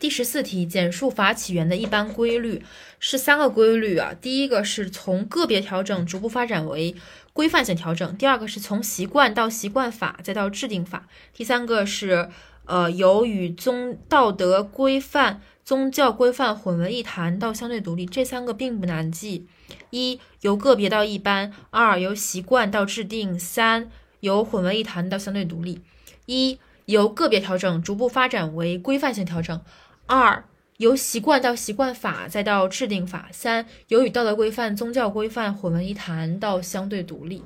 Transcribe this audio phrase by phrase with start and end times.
[0.00, 2.64] 第十四题，简述法起源的一般规律
[2.98, 4.14] 是三个规律啊。
[4.18, 6.96] 第一个是从个别调整逐步发展为
[7.34, 12.30] 规范性调整，第二个是从习惯到习惯法再到制定法，第三个是
[12.64, 18.06] 呃由与宗道德规范、宗教规范混为一谈到相对独立。
[18.06, 19.46] 这三个并不难记：
[19.90, 23.90] 一由个别到一般，二由习惯到制定，三
[24.20, 25.82] 由混为一谈到相对独立。
[26.24, 29.60] 一由个别调整逐步发展为规范性调整。
[30.10, 30.42] 二
[30.78, 37.44] 由习惯到习惯法，再到制定法；三由与道德规范、宗教规范混为一谈到相对独立。